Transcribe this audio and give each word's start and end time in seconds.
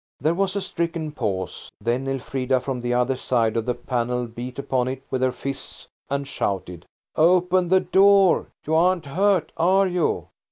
There 0.19 0.33
was 0.33 0.55
a 0.55 0.61
stricken 0.61 1.11
pause. 1.11 1.69
Then 1.79 2.07
Elfrida 2.07 2.59
from 2.59 2.81
the 2.81 2.91
other 2.91 3.15
side 3.15 3.55
of 3.55 3.67
the 3.67 3.75
panel 3.75 4.25
beat 4.25 4.57
upon 4.57 4.87
it 4.87 5.03
with 5.11 5.21
her 5.21 5.31
fists 5.31 5.87
and 6.09 6.27
shouted– 6.27 6.87
"Open 7.15 7.67
the 7.69 7.81
door! 7.81 8.47
You 8.65 8.73
aren't 8.73 9.05
hurt, 9.05 9.51
are 9.57 9.85
you?" 9.85 10.29